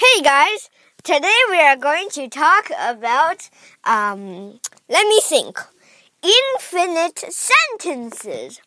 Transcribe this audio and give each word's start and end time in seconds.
Hey 0.00 0.22
guys, 0.22 0.70
today 1.02 1.34
we 1.50 1.60
are 1.60 1.74
going 1.74 2.08
to 2.10 2.28
talk 2.28 2.70
about, 2.78 3.50
um, 3.82 4.60
let 4.88 5.08
me 5.08 5.20
think, 5.20 5.58
infinite 6.22 7.18
sentences. 7.18 8.60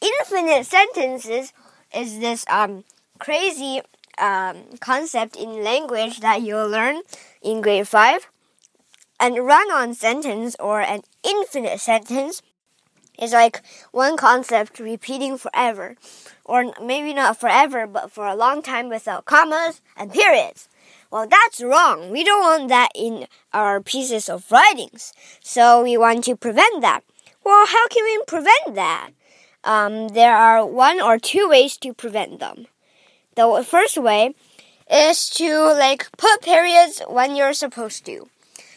Infinite 0.00 0.64
sentences 0.64 1.52
is 1.94 2.18
this 2.20 2.46
um, 2.48 2.84
crazy 3.18 3.82
um, 4.16 4.56
concept 4.80 5.36
in 5.36 5.62
language 5.62 6.20
that 6.20 6.40
you'll 6.40 6.70
learn 6.70 7.02
in 7.42 7.60
grade 7.60 7.86
5. 7.86 8.30
And 9.20 9.36
run 9.44 9.70
on 9.70 9.92
sentence 9.92 10.56
or 10.58 10.80
an 10.80 11.02
infinite 11.22 11.78
sentence 11.80 12.40
is 13.20 13.32
like 13.32 13.62
one 13.92 14.16
concept 14.16 14.78
repeating 14.80 15.36
forever. 15.36 15.96
Or 16.44 16.72
maybe 16.82 17.14
not 17.14 17.38
forever, 17.38 17.86
but 17.86 18.10
for 18.10 18.26
a 18.26 18.34
long 18.34 18.62
time 18.62 18.88
without 18.88 19.24
commas 19.24 19.80
and 19.96 20.12
periods. 20.12 20.68
Well, 21.10 21.26
that's 21.28 21.62
wrong. 21.62 22.10
We 22.10 22.24
don't 22.24 22.42
want 22.42 22.68
that 22.68 22.90
in 22.94 23.26
our 23.52 23.80
pieces 23.80 24.28
of 24.28 24.50
writings. 24.50 25.12
So 25.40 25.82
we 25.82 25.96
want 25.96 26.24
to 26.24 26.36
prevent 26.36 26.80
that. 26.82 27.02
Well, 27.44 27.66
how 27.66 27.88
can 27.88 28.04
we 28.04 28.22
prevent 28.26 28.74
that? 28.74 29.10
Um, 29.64 30.08
there 30.08 30.36
are 30.36 30.64
one 30.64 31.00
or 31.00 31.18
two 31.18 31.48
ways 31.48 31.76
to 31.78 31.92
prevent 31.92 32.40
them. 32.40 32.66
The 33.34 33.64
first 33.66 33.98
way 33.98 34.34
is 34.90 35.28
to 35.30 35.72
like 35.72 36.10
put 36.16 36.42
periods 36.42 37.02
when 37.08 37.36
you're 37.36 37.52
supposed 37.52 38.04
to. 38.06 38.28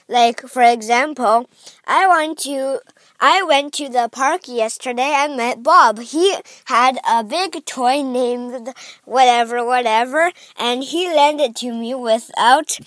Like 0.08 0.42
for 0.42 0.64
example, 0.64 1.50
I 1.88 2.08
want 2.08 2.40
to 2.40 2.80
I 3.20 3.42
went 3.44 3.74
to 3.76 3.88
the 3.88 4.10
park 4.12 4.48
yesterday 4.48 5.14
and 5.16 5.38
met 5.38 5.64
Bob. 5.64 6.00
He 6.00 6.36
had 6.66 7.00
a 7.08 7.24
big 7.24 7.64
toy 7.66 8.02
named 8.02 8.74
whatever, 9.06 9.66
whatever, 9.66 10.32
and 10.58 10.84
he 10.84 11.08
lent 11.08 11.40
it 11.40 11.56
to 11.58 11.74
me 11.74 11.96
without 11.96 12.80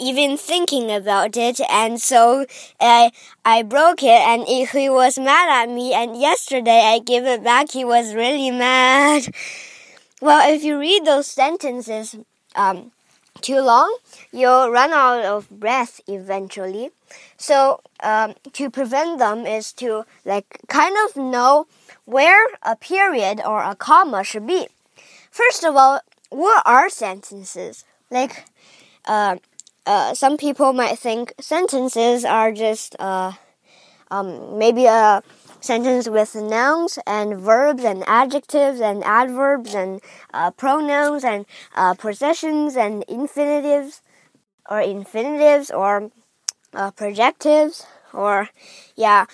even 0.00 0.36
thinking 0.36 0.90
about 0.90 1.36
it. 1.36 1.60
And 1.70 2.00
so 2.00 2.46
I, 2.80 3.12
I 3.44 3.62
broke 3.62 4.02
it 4.02 4.08
and 4.08 4.46
he 4.46 4.88
was 4.88 5.18
mad 5.18 5.62
at 5.62 5.72
me. 5.72 5.92
And 5.92 6.20
yesterday 6.20 6.80
I 6.92 6.98
gave 6.98 7.24
it 7.24 7.44
back. 7.44 7.70
He 7.70 7.84
was 7.84 8.14
really 8.14 8.50
mad. 8.50 9.28
Well, 10.22 10.54
if 10.54 10.62
you 10.62 10.78
read 10.78 11.04
those 11.04 11.26
sentences, 11.26 12.14
um, 12.54 12.92
too 13.40 13.60
long, 13.60 13.96
you'll 14.32 14.70
run 14.70 14.92
out 14.92 15.24
of 15.24 15.48
breath 15.50 16.00
eventually. 16.06 16.90
So, 17.36 17.80
um, 18.02 18.34
to 18.52 18.70
prevent 18.70 19.18
them 19.18 19.46
is 19.46 19.72
to 19.74 20.04
like 20.24 20.60
kind 20.68 20.96
of 21.04 21.16
know 21.16 21.66
where 22.04 22.46
a 22.62 22.76
period 22.76 23.40
or 23.44 23.62
a 23.62 23.74
comma 23.74 24.24
should 24.24 24.46
be. 24.46 24.68
First 25.30 25.64
of 25.64 25.76
all, 25.76 26.00
what 26.30 26.62
are 26.66 26.88
sentences? 26.88 27.84
Like, 28.10 28.44
uh, 29.06 29.36
uh, 29.86 30.14
some 30.14 30.36
people 30.36 30.72
might 30.72 30.98
think 30.98 31.34
sentences 31.40 32.24
are 32.24 32.52
just 32.52 32.94
uh, 33.00 33.32
um, 34.10 34.58
maybe 34.58 34.86
a 34.86 35.22
sentence 35.62 36.08
with 36.08 36.34
nouns 36.34 36.98
and 37.06 37.38
verbs 37.38 37.84
and 37.84 38.02
adjectives 38.06 38.80
and 38.80 39.04
adverbs 39.04 39.74
and 39.74 40.00
uh, 40.34 40.50
pronouns 40.50 41.24
and 41.24 41.46
uh, 41.74 41.94
possessions 41.94 42.76
and 42.76 43.04
infinitives 43.08 44.02
or 44.68 44.80
infinitives 44.80 45.70
or 45.70 46.10
uh, 46.74 46.90
projectives 46.90 47.86
or 48.12 48.48
yeah 48.96 49.26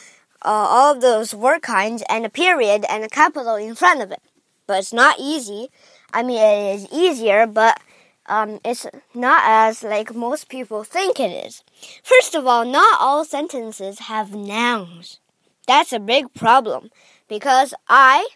uh, 0.42 0.48
all 0.48 0.94
of 0.94 1.00
those 1.00 1.34
word 1.34 1.62
kinds 1.62 2.02
and 2.08 2.26
a 2.26 2.30
period 2.30 2.84
and 2.88 3.02
a 3.04 3.08
capital 3.08 3.56
in 3.56 3.74
front 3.74 4.02
of 4.02 4.12
it. 4.12 4.20
But 4.66 4.80
it's 4.80 4.92
not 4.92 5.18
easy. 5.18 5.68
I 6.12 6.22
mean 6.22 6.38
it 6.38 6.74
is 6.74 6.88
easier 6.92 7.46
but 7.46 7.80
um, 8.26 8.60
it's 8.62 8.86
not 9.14 9.42
as 9.46 9.82
like 9.82 10.14
most 10.14 10.50
people 10.50 10.84
think 10.84 11.18
it 11.18 11.46
is. 11.46 11.64
First 12.02 12.34
of 12.34 12.46
all 12.46 12.66
not 12.66 13.00
all 13.00 13.24
sentences 13.24 14.00
have 14.00 14.34
nouns 14.34 15.20
that's 15.68 15.92
a 15.92 16.00
big 16.00 16.32
problem 16.32 16.88
because 17.28 17.74
I 17.88 18.26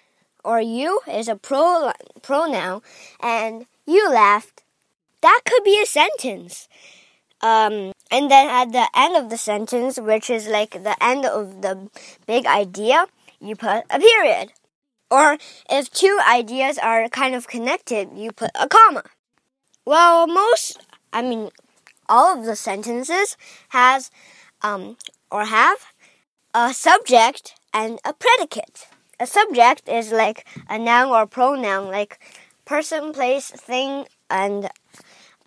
or 0.44 0.60
you 0.60 1.00
is 1.10 1.28
a 1.28 1.36
pro 1.36 1.92
pronoun 2.20 2.82
and 3.20 3.66
you 3.86 4.08
laughed. 4.10 4.62
That 5.22 5.40
could 5.46 5.64
be 5.64 5.80
a 5.80 5.86
sentence. 5.86 6.68
Um, 7.40 7.92
and 8.10 8.30
then 8.30 8.48
at 8.48 8.72
the 8.72 8.86
end 8.94 9.16
of 9.16 9.30
the 9.30 9.38
sentence, 9.38 9.98
which 9.98 10.28
is 10.28 10.46
like 10.46 10.84
the 10.84 10.96
end 11.02 11.24
of 11.24 11.62
the 11.62 11.88
big 12.26 12.44
idea, 12.46 13.06
you 13.40 13.56
put 13.56 13.84
a 13.90 13.98
period. 13.98 14.52
Or 15.10 15.38
if 15.70 15.90
two 15.90 16.18
ideas 16.28 16.78
are 16.78 17.08
kind 17.08 17.34
of 17.34 17.48
connected, 17.48 18.10
you 18.14 18.32
put 18.32 18.50
a 18.54 18.68
comma. 18.68 19.04
Well, 19.86 20.26
most, 20.26 20.84
I 21.12 21.22
mean, 21.22 21.50
all 22.08 22.38
of 22.38 22.44
the 22.44 22.56
sentences 22.56 23.36
has 23.70 24.10
um, 24.62 24.96
or 25.30 25.46
have 25.46 25.91
a 26.54 26.72
subject 26.74 27.54
and 27.72 27.98
a 28.04 28.12
predicate. 28.12 28.86
A 29.20 29.26
subject 29.26 29.88
is 29.88 30.12
like 30.12 30.46
a 30.68 30.78
noun 30.78 31.10
or 31.10 31.26
pronoun, 31.26 31.88
like 31.88 32.18
person, 32.64 33.12
place, 33.12 33.50
thing, 33.50 34.06
and 34.30 34.68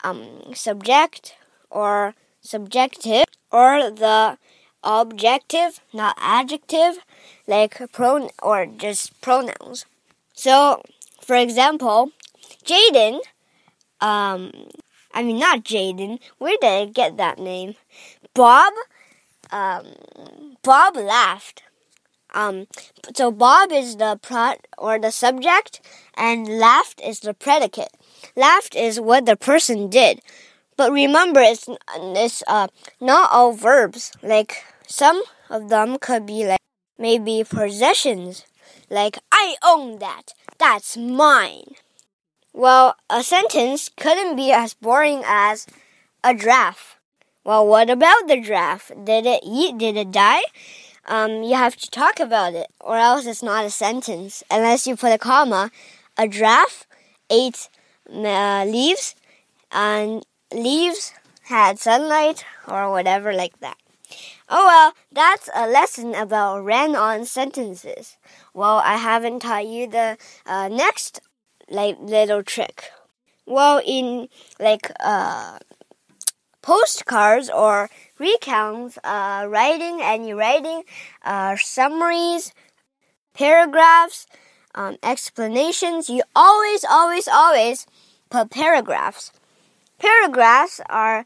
um, 0.03 0.53
subject 0.53 1.35
or 1.69 2.15
subjective, 2.41 3.25
or 3.51 3.89
the 3.91 4.37
objective, 4.83 5.79
not 5.93 6.15
adjective, 6.19 6.99
like 7.47 7.91
pronoun 7.91 8.29
or 8.41 8.65
just 8.65 9.19
pronouns. 9.21 9.85
So, 10.33 10.81
for 11.21 11.35
example, 11.35 12.11
Jaden, 12.65 13.19
um, 14.01 14.51
I 15.13 15.23
mean 15.23 15.39
not 15.39 15.63
Jaden. 15.63 16.19
Where 16.37 16.57
did 16.61 16.67
I 16.69 16.85
get 16.85 17.17
that 17.17 17.39
name? 17.39 17.75
Bob 18.33 18.73
um, 19.51 19.85
Bob 20.63 20.95
laughed. 20.95 21.63
Um, 22.33 22.67
so 23.15 23.31
Bob 23.31 23.71
is 23.71 23.97
the 23.97 24.19
pro 24.21 24.55
or 24.77 24.99
the 24.99 25.11
subject, 25.11 25.81
and 26.15 26.47
laughed 26.47 27.01
is 27.01 27.21
the 27.21 27.33
predicate. 27.33 27.91
Laughed 28.35 28.75
is 28.75 28.99
what 28.99 29.25
the 29.25 29.37
person 29.37 29.89
did, 29.89 30.21
but 30.77 30.91
remember, 30.91 31.39
it's 31.41 31.67
it's 31.97 32.43
uh 32.47 32.67
not 32.99 33.31
all 33.31 33.53
verbs. 33.53 34.11
Like 34.21 34.63
some 34.87 35.23
of 35.49 35.69
them 35.69 35.97
could 35.99 36.25
be 36.25 36.45
like 36.45 36.61
maybe 36.97 37.43
possessions, 37.47 38.45
like 38.89 39.17
I 39.31 39.55
own 39.63 39.99
that. 39.99 40.33
That's 40.57 40.97
mine. 40.97 41.75
Well, 42.53 42.95
a 43.09 43.23
sentence 43.23 43.89
couldn't 43.97 44.35
be 44.35 44.51
as 44.51 44.73
boring 44.73 45.23
as 45.25 45.67
a 46.23 46.33
giraffe. 46.33 46.94
Well, 47.45 47.67
what 47.67 47.91
about 47.91 48.27
the 48.27 48.41
giraffe? 48.41 48.91
Did 49.03 49.27
it 49.27 49.41
eat? 49.45 49.77
Did 49.77 49.97
it 49.97 50.11
die? 50.11 50.41
Um, 51.05 51.43
you 51.43 51.53
have 51.55 51.75
to 51.77 51.91
talk 51.91 52.19
about 52.19 52.55
it, 52.55 52.67
or 52.81 52.97
else 52.97 53.27
it's 53.27 53.43
not 53.43 53.65
a 53.65 53.69
sentence. 53.69 54.43
Unless 54.49 54.87
you 54.87 54.95
put 54.95 55.11
a 55.13 55.19
comma. 55.19 55.69
A 56.17 56.27
giraffe 56.27 56.87
ate 57.29 57.69
uh, 58.11 58.65
leaves, 58.65 59.13
and 59.71 60.25
leaves 60.51 61.13
had 61.43 61.77
sunlight, 61.77 62.43
or 62.67 62.89
whatever 62.89 63.31
like 63.31 63.59
that. 63.59 63.77
Oh 64.49 64.65
well, 64.65 64.93
that's 65.11 65.47
a 65.53 65.67
lesson 65.67 66.15
about 66.15 66.63
ran 66.63 66.95
on 66.95 67.25
sentences. 67.25 68.17
Well, 68.55 68.81
I 68.83 68.97
haven't 68.97 69.41
taught 69.41 69.67
you 69.67 69.87
the 69.87 70.17
uh, 70.47 70.67
next 70.69 71.19
like 71.69 71.97
little 71.99 72.41
trick. 72.41 72.89
Well, 73.45 73.81
in 73.85 74.29
like 74.59 74.91
uh 74.99 75.59
postcards 76.65 77.47
or 77.47 77.89
recounts, 78.17 78.97
uh, 79.03 79.45
writing 79.47 80.01
and 80.01 80.35
writing, 80.35 80.81
uh, 81.23 81.55
summaries, 81.57 82.51
paragraphs, 83.35 84.25
um, 84.73 84.97
explanations. 85.03 86.09
You 86.09 86.23
always, 86.35 86.83
always, 86.83 87.27
always 87.27 87.85
put 88.31 88.49
paragraphs. 88.49 89.31
Paragraphs 89.99 90.81
are 90.89 91.25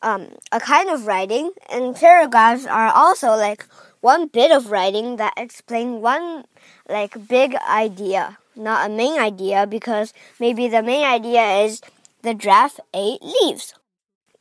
um, 0.00 0.28
a 0.50 0.58
kind 0.58 0.88
of 0.88 1.06
writing, 1.06 1.52
and 1.68 1.94
paragraphs 1.94 2.64
are 2.64 2.88
also 2.88 3.36
like 3.36 3.66
one 4.00 4.28
bit 4.28 4.50
of 4.50 4.70
writing 4.70 5.16
that 5.16 5.34
explain 5.36 6.00
one 6.00 6.44
like 6.88 7.28
big 7.28 7.54
idea, 7.68 8.38
not 8.56 8.90
a 8.90 8.92
main 8.92 9.20
idea, 9.20 9.66
because 9.66 10.14
maybe 10.40 10.68
the 10.68 10.82
main 10.82 11.04
idea 11.04 11.44
is 11.64 11.82
the 12.22 12.32
draft 12.32 12.80
ate 12.94 13.20
leaves. 13.22 13.74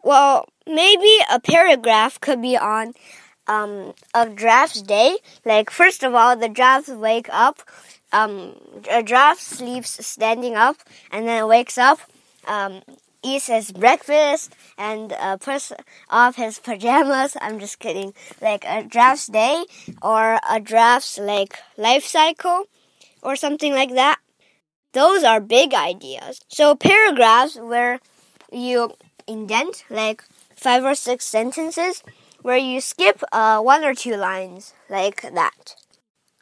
Well, 0.03 0.47
maybe 0.65 1.19
a 1.31 1.39
paragraph 1.39 2.19
could 2.19 2.41
be 2.41 2.57
on 2.57 2.93
um, 3.47 3.93
a 4.13 4.29
giraffe's 4.29 4.81
day. 4.81 5.17
Like, 5.45 5.69
first 5.69 6.03
of 6.03 6.15
all, 6.15 6.35
the 6.35 6.49
giraffe 6.49 6.87
wake 6.89 7.27
up. 7.31 7.61
Um, 8.11 8.55
a 8.89 9.03
giraffe 9.03 9.39
sleeps 9.39 10.05
standing 10.05 10.55
up 10.55 10.77
and 11.11 11.27
then 11.27 11.47
wakes 11.47 11.77
up, 11.77 11.99
um, 12.47 12.81
eats 13.23 13.45
his 13.47 13.71
breakfast, 13.71 14.55
and 14.79 15.13
uh, 15.13 15.37
puts 15.37 15.71
off 16.09 16.35
his 16.35 16.57
pajamas. 16.57 17.37
I'm 17.39 17.59
just 17.59 17.77
kidding. 17.79 18.13
Like 18.41 18.65
a 18.65 18.83
giraffe's 18.83 19.27
day 19.27 19.65
or 20.01 20.39
a 20.49 20.59
giraffe's 20.59 21.19
like 21.19 21.55
life 21.77 22.05
cycle 22.05 22.63
or 23.21 23.35
something 23.35 23.73
like 23.73 23.93
that. 23.93 24.19
Those 24.93 25.23
are 25.23 25.39
big 25.39 25.73
ideas. 25.73 26.41
So 26.47 26.75
paragraphs 26.75 27.55
where 27.57 27.99
you 28.51 28.93
indent, 29.29 29.85
like 29.89 30.23
five 30.55 30.83
or 30.83 30.95
six 30.95 31.25
sentences, 31.25 32.03
where 32.41 32.57
you 32.57 32.81
skip 32.81 33.21
uh, 33.31 33.59
one 33.61 33.83
or 33.83 33.93
two 33.93 34.15
lines, 34.15 34.73
like 34.89 35.21
that. 35.21 35.75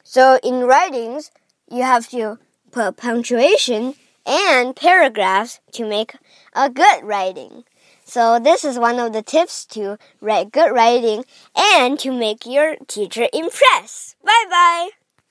So 0.04 0.40
in 0.44 0.66
writings, 0.66 1.32
you 1.70 1.84
have 1.84 2.08
to 2.10 2.40
put 2.72 2.98
punctuation 2.98 3.96
and 4.26 4.76
paragraphs 4.76 5.60
to 5.74 5.86
make 5.88 6.16
a 6.54 6.70
good 6.70 7.04
writing. 7.04 7.64
So 8.06 8.40
this 8.40 8.64
is 8.64 8.80
one 8.80 9.00
of 9.00 9.12
the 9.12 9.22
tips 9.22 9.66
to 9.76 9.98
write 10.22 10.52
good 10.52 10.72
writing 10.72 11.26
and 11.56 12.00
to 12.00 12.12
make 12.12 12.46
your 12.46 12.78
teacher 12.88 13.28
impress. 13.34 14.16
Bye 14.24 14.46
bye. 14.50 14.97